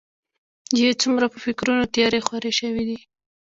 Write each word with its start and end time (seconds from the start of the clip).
يې 0.79 0.89
څومره 1.01 1.25
په 1.33 1.37
فکرونو 1.45 1.91
تيارې 1.93 2.19
خورې 2.27 2.51
شوي 2.59 2.83
دي. 2.89 2.97